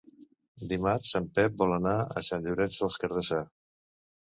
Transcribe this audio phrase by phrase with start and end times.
[0.71, 3.45] Dimarts en Pep vol anar a Sant Llorenç des Cardassar.